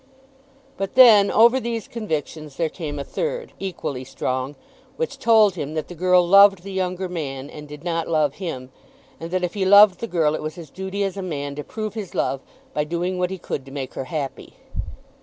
[0.77, 4.55] But then over these convictions there came a third, equally strong,
[4.97, 8.71] which told him that the girl loved the younger man and did not love him,
[9.19, 11.63] and that if he loved the girl it was his duty as a man to
[11.63, 12.41] prove his love
[12.73, 14.55] by doing what he could to make her happy.